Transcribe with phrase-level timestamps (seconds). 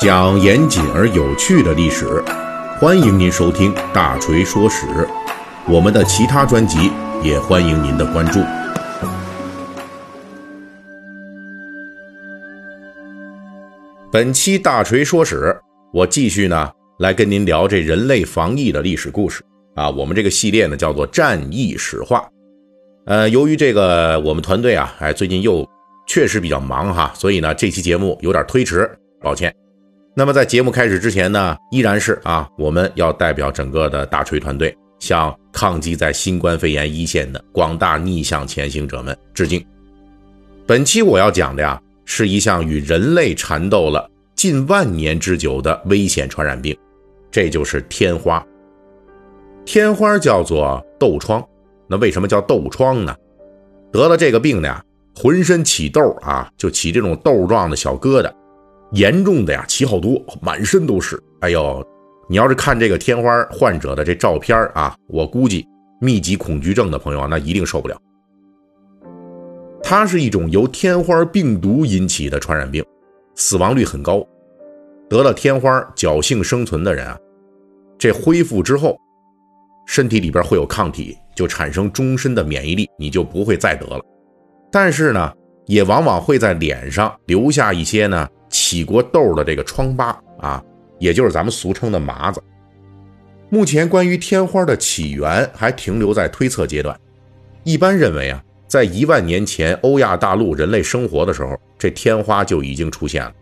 [0.00, 2.24] 讲严谨而有趣的历史，
[2.80, 4.86] 欢迎您收听《大锤说史》。
[5.68, 6.90] 我们的其他专辑
[7.22, 8.40] 也欢迎您的关注。
[14.10, 15.36] 本期《大锤说史》，
[15.92, 16.70] 我继续呢
[17.00, 19.44] 来跟您聊这人类防疫的历史故事
[19.74, 19.90] 啊。
[19.90, 22.20] 我们这个系列呢叫做《战役史话》。
[23.04, 25.68] 呃，由于这个我们团队啊，哎，最近又
[26.08, 28.90] 确实比较忙哈，所以呢这期节目有点推迟，
[29.20, 29.54] 抱歉。
[30.12, 39.64] 那么在节目开始之前呢，依然是啊，我们要代表整个的大锤团队，向抗击在新冠肺炎一线的广大逆向前行者们致敬。
[40.66, 46.76] 本期我要讲的呀，是一项与人类缠斗了近万年之久的危险传染病，
[47.30, 48.44] 这就是天花。
[49.64, 51.42] 天花叫做痘疮，
[51.86, 53.14] 那为什么叫痘疮呢？
[53.92, 54.84] 得了这个病的呀，
[55.14, 58.30] 浑身起痘啊，就起这种痘状的小疙瘩。
[58.92, 61.20] 严重的呀，起好多，满身都是。
[61.40, 61.86] 哎呦，
[62.28, 65.66] 你要是看这个天花患者的这照片啊，我估计
[66.00, 67.96] 密集恐惧症的朋友啊那一定受不了。
[69.82, 72.84] 它是一种由天花病毒引起的传染病，
[73.34, 74.26] 死亡率很高。
[75.08, 77.18] 得了天花侥幸生存的人啊，
[77.98, 78.96] 这恢复之后，
[79.86, 84.00] 身体里边会有抗体，就产生终身的免疫力，你就不会再得了。
[84.70, 85.32] 但是呢，
[85.66, 88.28] 也往往会在脸上留下一些呢。
[88.70, 90.62] 起过痘的这个疮疤啊，
[91.00, 92.40] 也就是咱们俗称的麻子。
[93.48, 96.96] 目前关于天花的起源还停留在推测阶段。
[97.64, 103.32] 一般认为啊，在一万年前欧亚大陆人类生活的时候，这天花就已经出现了。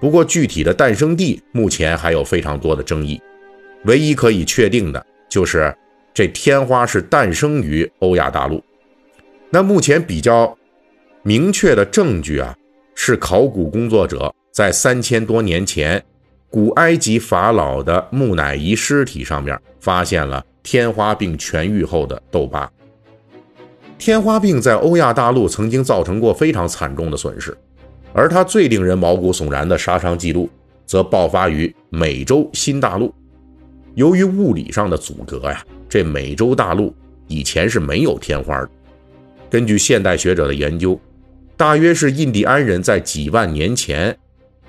[0.00, 3.22] 不过具体的诞生地目前还有非常多的争议。
[3.84, 5.72] 唯一可以确定的就是
[6.12, 8.60] 这天花是诞生于欧亚大陆。
[9.48, 10.58] 那目前比较
[11.22, 12.52] 明确的证据啊，
[12.96, 14.34] 是考古工作者。
[14.52, 16.04] 在三千多年前，
[16.50, 22.70] 古埃及法老的木乃伊尸体上面发现了天花病痊愈后的痘疤。
[23.96, 27.56] 天花病在欧亚大陆曾经造成过非常惨重的损失，
[28.12, 30.50] 而它最令人毛骨悚然的杀伤记录，
[30.84, 33.10] 则爆发于美洲新大陆。
[33.94, 36.94] 由于物理上的阻隔呀，这美洲大陆
[37.26, 38.68] 以前是没有天花的。
[39.48, 41.00] 根据现代学者的研究，
[41.56, 44.14] 大约是印第安人在几万年前。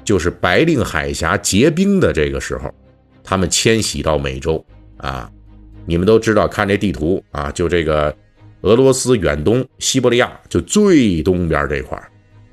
[0.04, 2.74] 就是白令海峡结冰的这个时候，
[3.24, 4.64] 他们迁徙到美洲
[4.98, 5.30] 啊。
[5.86, 8.16] 你们都知道，看这地图啊，就这个
[8.62, 12.02] 俄罗斯远东西伯利亚就最东边这块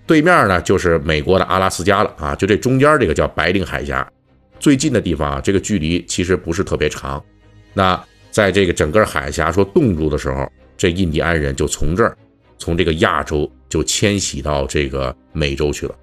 [0.05, 2.35] 对面呢就是美国的阿拉斯加了啊。
[2.35, 4.05] 就这中间这个叫白令海峡，
[4.59, 7.23] 最近的地方啊，这个距离其实不是特别长。
[7.73, 8.03] 那
[8.33, 12.17] 在这个整个海峡说冻住的时候，这印第安人就从这儿，
[12.59, 15.95] 从这个亚洲就迁徙到这个美洲去了。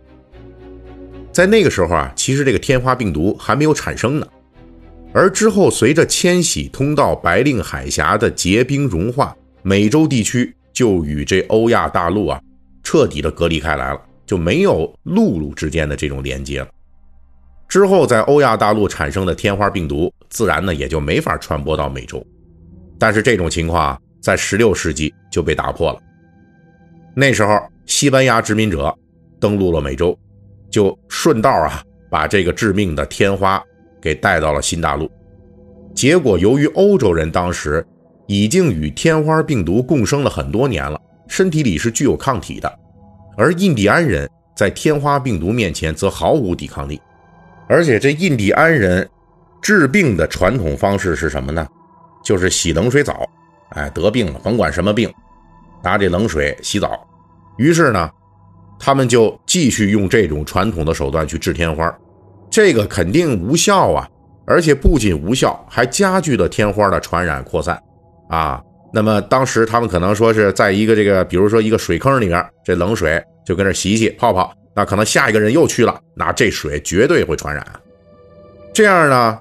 [1.38, 4.28] 在那个时候啊，其实这个天花病毒还没有产生呢。
[5.14, 12.42] 而之后随着迁徙通道白令海峡的结冰融化，美洲地区就与这欧亚大陆啊
[12.82, 16.68] 彻底的隔离开来了，就没有陆路之间的这种连接了。
[17.68, 22.26] 之后在欧亚大陆产生的天花病毒，自然呢也就没法传播到美洲。
[22.98, 26.00] 但是这种情况，在16世纪就被打破了。
[27.14, 28.92] 那时候西班牙殖民者
[29.40, 30.18] 登陆了美洲。
[30.70, 33.62] 就顺道啊，把这个致命的天花
[34.02, 35.10] 给带到了新大陆。
[35.96, 37.86] 结果，由于欧洲人当时
[38.28, 42.72] 已经与天花病毒共生了很多年了，身体里是具有抗体的，
[43.36, 47.02] 而印第安人在天花病毒面前则毫无抵抗力。
[47.68, 49.10] 而且，这印第安人
[49.62, 51.68] 治病的传统方式是什么呢？
[52.24, 53.28] 就是洗冷水澡。
[53.70, 55.12] 哎，得病了，甭管什么病，
[55.84, 57.08] 拿这冷水洗澡。
[57.58, 58.10] 于是呢。
[58.80, 61.94] 他们就继续用这种传统的手段去治天花，
[62.50, 64.08] 这个肯定无效啊！
[64.46, 67.78] 而且不仅无效，还加剧了天花的传染扩散
[68.30, 68.62] 啊。
[68.94, 77.66] 那么当时他们可能说是在一个这个，比如说一个水坑里面，这冷水就跟这洗洗泡泡，那可能下一个人又去了，那这水绝对会传染。
[78.74, 79.38] 这样呢，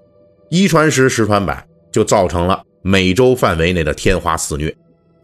[0.51, 4.75] 一传十，十传百，就造成了美洲范围内的天花肆虐。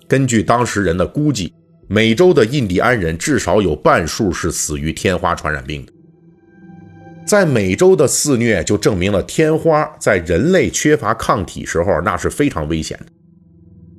[0.06, 1.52] 根据当时人的估计。
[1.88, 5.92] 美洲的印第安人至少有半数是死于天花传染病的。
[7.26, 13.06] 在美洲的肆虐就证明了天花在人类缺乏抗体时候那是非常危险的。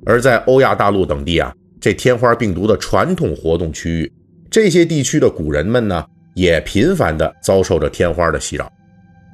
[0.04, 4.12] 而在欧亚大陆等地啊，这天花病毒的传统活动区域，
[4.50, 6.04] 这些地区的古人们呢，
[6.34, 8.70] 也频繁地遭受着天花的袭扰。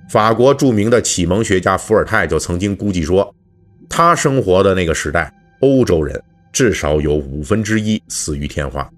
[0.09, 3.35] 法国著名的启蒙学家伏尔泰就曾经估计说，
[3.89, 6.21] 他生活的那个时代，欧洲人。
[6.53, 8.89] 至少有五分之一死于天花。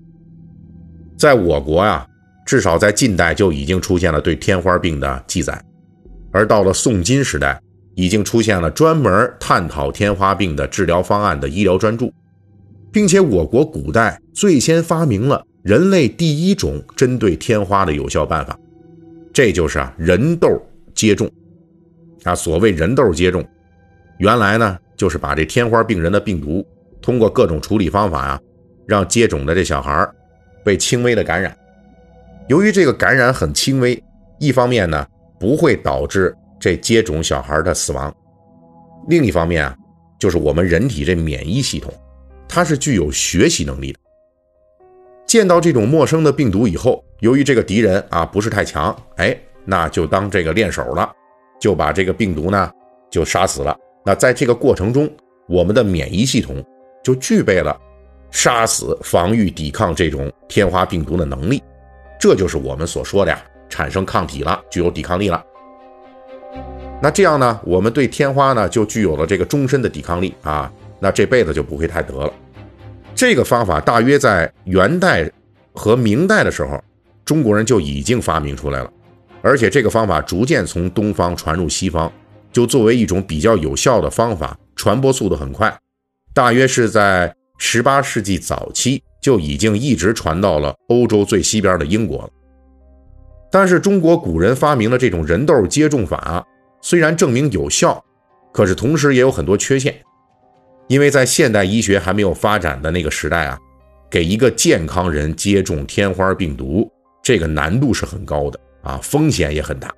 [1.16, 2.06] 在我国呀，
[2.44, 5.62] 至少在近代就已经出现了对天花病的记载
[6.32, 7.60] 而到了宋金时代，
[7.94, 12.10] 已经出现了专门探讨天花病的治疗方案的医疗专著，
[12.90, 18.58] 并且我国古代最先发明了人类第一种针对天花的有效办法，
[19.32, 20.48] 这就是啊人痘
[20.94, 21.30] 接种。
[22.24, 23.44] 啊，所谓人痘接种，
[24.18, 26.64] 原来呢就是把这天花病人的病毒
[27.02, 28.40] 通过各种处理方法呀，
[28.86, 30.08] 让接种的这小孩
[30.64, 31.54] 被轻微的感染。
[32.48, 34.02] 由于这个感染很轻微，
[34.38, 35.06] 一方面呢
[35.38, 38.14] 不会导致这接种小孩的死亡，
[39.08, 39.76] 另一方面啊
[40.18, 41.92] 就是我们人体这免疫系统，
[42.48, 43.98] 它是具有学习能力的。
[45.26, 51.10] 见到这种陌生的病毒以后，由于这个敌人啊不是太强，哎，那就当这个练手了。
[51.60, 52.68] 就把这个病毒呢，
[53.08, 53.78] 就杀死了。
[54.04, 55.08] 那在这个过程中，
[55.48, 56.60] 我们的免疫系统
[57.02, 57.78] 就具备了
[58.30, 61.62] 杀死、防御、抵抗这种天花病毒的能力。
[62.18, 65.44] 这就是我们所说的呀，产生抗体了，具有抵抗力了。
[67.02, 72.32] 那这样呢，我们对天花呢就具有了这个终身的抵抗力啊，那这辈子就不会太得了。
[73.14, 75.28] 这个方法大约在元代
[75.74, 76.82] 和明代的时候，
[77.24, 78.90] 中国人就已经发明出来了。
[79.42, 82.10] 而且这个方法逐渐从东方传入西方，
[82.52, 85.76] 就作为一种比较有效的方法，传播速度很快，
[86.34, 92.30] 大约是在十八世纪早期就已经一直传到了欧洲最西边的英国了。
[93.50, 96.44] 但是中国古人发明的这种人痘接种法，
[96.80, 98.02] 虽然证明有效，
[98.52, 99.94] 可是同时也有很多缺陷，
[100.88, 103.58] 因为在现代医学还没有发展的那个时代啊，
[104.10, 106.90] 给一个健康人接种天花病毒，
[107.22, 108.58] 这个难度是很高的。
[108.82, 109.94] 啊，风险也很大。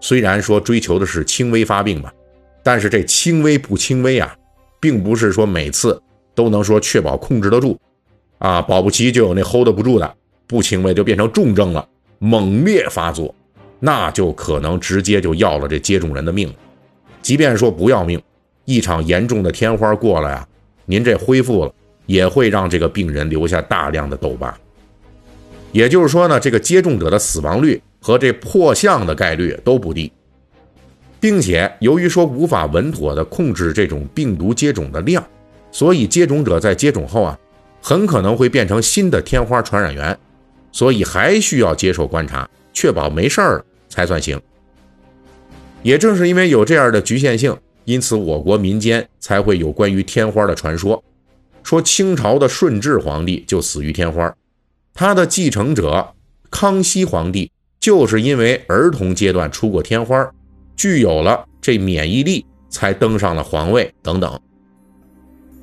[0.00, 2.12] 虽然说追求的是轻微发病吧，
[2.64, 4.34] 但是这轻微不轻微啊，
[4.84, 5.98] 并不是说每次
[6.34, 7.74] 都能说确保控制得住。
[8.36, 10.14] 啊，保不齐就有那 hold 不住的，
[10.46, 11.88] 不轻微就变成重症了，
[12.18, 13.34] 猛烈发作，
[13.80, 16.52] 那就可能直接就要了这接种人的命。
[17.22, 18.20] 即便说不要命，
[18.66, 20.46] 一场严重的天花过来啊，
[20.84, 21.72] 您这恢复了，
[22.04, 24.54] 也会让这个病人留下大量的痘疤。
[25.72, 30.12] 也就是说呢，这个接种者的死亡率和这破相的概率都不低，
[31.24, 35.26] 并且由于说无法稳妥的控制这种病毒接种的量，
[35.72, 37.38] 所以接种者在接种后啊，
[37.80, 40.18] 很可能会变成新的天花传染源，
[40.70, 44.38] 所以还需要接受观察，确保没事儿才算行。
[45.82, 47.56] 也正是因为有这样的局限性，
[47.86, 51.02] 因此我国民间才会有关于天花的传说，
[51.62, 54.30] 说清朝的顺治皇帝就死于天花。
[54.92, 56.06] 他的继承者
[56.50, 57.50] 康熙皇帝
[57.80, 60.30] 就是因为儿童阶段出过天花，
[60.76, 64.38] 具有了这免疫力，才登上了皇位等等。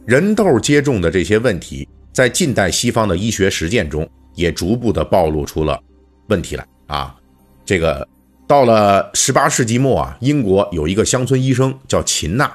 [0.06, 5.82] 人痘接种的这些问题，在近代西方的医学实践中，也逐步的暴露出了
[6.28, 7.16] 问题来啊。
[7.64, 8.08] 这个
[8.48, 12.52] 到了十八世纪末啊，英国有一个乡村医生叫秦纳，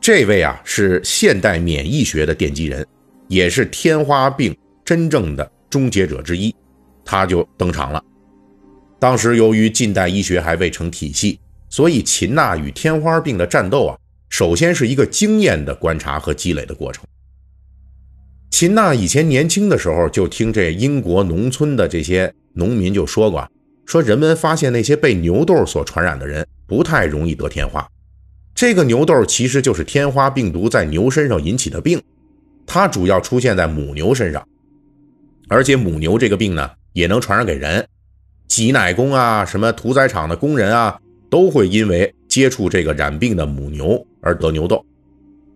[0.00, 2.86] 这位啊是现代免疫学的奠基人，
[3.28, 5.52] 也是天花病真正的。
[5.68, 6.54] 终结者之一，
[7.04, 8.02] 他就登场了。
[9.00, 13.98] 当时由于近代医学还未成体系，所以秦娜与天花病的战斗啊，
[14.28, 17.04] 首先是一个经验的观察和积累的过程。
[18.50, 23.46] 秦娜以前年轻的时候就听这英国农村的这些农民就说过，
[23.84, 27.86] 说人们发现那些被牛痘所传染的人不太容易得天花。
[28.54, 32.00] 这个牛痘其实就是天花病毒在牛身上引起的病，
[32.66, 34.46] 它主要出现在母牛身上。
[35.48, 37.86] 而且母牛这个病呢，也能传染给人，
[38.48, 40.98] 挤奶工啊，什么屠宰场的工人啊，
[41.30, 44.84] 都会因为接触这个染病的母牛而得牛痘。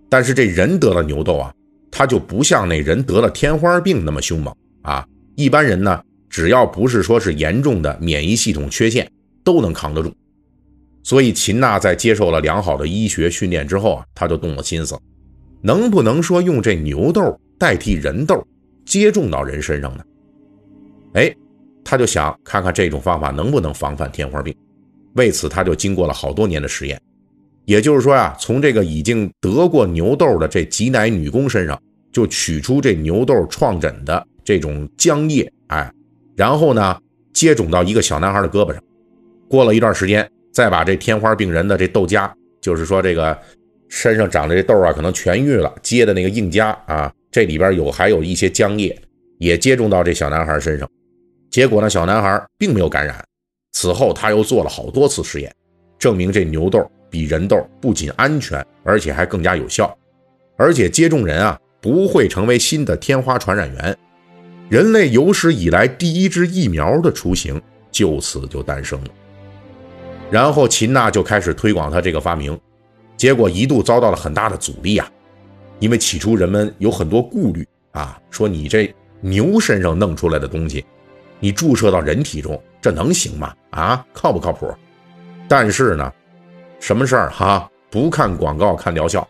[0.09, 1.55] 但是这人得了牛痘啊，
[1.91, 5.07] 他就不像那人得了天花病那么凶猛啊。
[5.37, 9.11] 一般人呢，只要不是说是严重的免疫系统缺陷，
[9.45, 10.13] 都能扛得住。
[11.03, 14.99] 所以秦娜在接受了良好的医学训练之后啊，他就动了心思，
[15.63, 18.47] 能不能说用这牛痘代替人痘？
[18.87, 20.05] 接种到人身上的，
[21.13, 21.33] 哎，
[21.85, 24.53] 他就想看看这种方法能不能防范天花病。
[25.15, 27.01] 为此，他就经过了好多年的实验。
[27.67, 35.93] 也就是说呀，从这个已经得过牛痘的这挤奶女工身上，就取出这牛痘创疹的这种浆液，哎，
[36.35, 36.99] 然后呢，
[37.33, 38.83] 接种到一个小男孩的胳膊上。
[39.49, 43.39] 过了一段时间，再把这天花病人的这痘痂，就是说这个
[43.89, 47.13] 身上长的这痘啊，可能痊愈了，接的那个硬痂啊。
[47.31, 49.01] 这里边有还有一些浆液，
[49.39, 50.91] 也接种到这小男孩身上，
[51.51, 53.25] 结果呢，小男孩并没有感染。
[53.73, 55.55] 此后他又做了好多次实验，
[55.99, 59.97] 证明这牛痘比人痘不仅安全，而且还更加有效。
[60.57, 63.97] 而且接种人啊不会成为新的天花传染源，
[64.69, 67.61] 人类有史以来第一支疫苗的雏形
[67.91, 69.11] 就此就诞生了。
[70.31, 72.59] 然后秦娜就开始推广他这个发明，
[73.17, 75.11] 结果一度遭到了很大的阻力啊，
[75.79, 80.85] 因为起初人们有很多顾虑啊，说你这牛身上弄出来的东西，
[81.41, 83.55] 你注射到人体中，这能行吗？
[83.71, 84.73] 啊，靠不靠谱？
[85.49, 86.13] 但是呢，
[86.79, 89.27] 什么事儿哈，不看广告看疗效，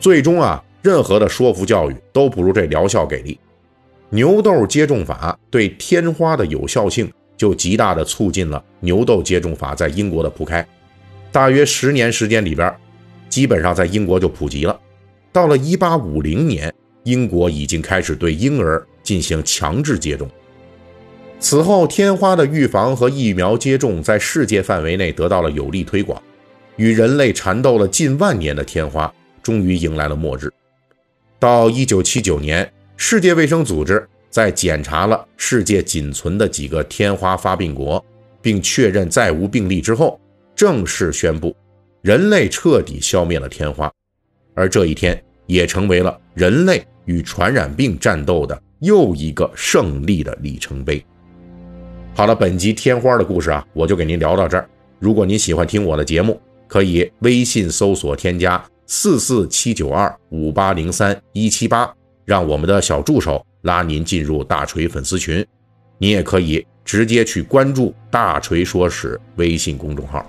[0.00, 3.38] 最终啊，任何的说服教育都不如这疗效给力。
[4.10, 7.12] 牛痘接种法对天花的有效性。
[7.34, 10.64] 就极大的促进了牛痘接种法在英国的铺开，
[11.32, 12.72] 大约十年时间里边，
[13.28, 14.78] 基本上在英国就普及了。
[15.32, 16.72] 到了一八五零年，
[17.02, 20.28] 英国已经开始对婴儿进行强制接种。
[21.42, 26.22] 此后，天花的预防和疫苗接种在世界范围内得到了有力推广。
[26.76, 30.48] 与人类缠斗了近万年的天花，终于迎来了末日。
[31.40, 34.08] 到一九七九年，世界卫生组织。
[34.30, 38.02] 在检查了世界仅存的几个天花发病国，
[38.40, 40.18] 并确认再无病例之后，
[40.56, 41.54] 正式宣布
[42.00, 43.92] 人类彻底消灭了天花，
[44.54, 51.04] 而这一天也成为了人类与传染病战斗的又一个胜利的里程碑。
[52.14, 54.68] 好了，本集天花的故事啊，我就给您聊到这儿。
[54.98, 61.92] 如果您喜欢听我的节目，可以微信搜索添加四四七九二五八零三一七八，
[62.24, 63.44] 让我们的小助手。
[63.62, 65.44] 拉您进入大锤粉丝群，
[65.98, 70.26] 您也可以直接去关注“大锤说史”微信公众号。